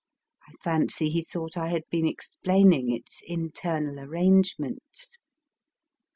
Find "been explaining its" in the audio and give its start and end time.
1.91-3.21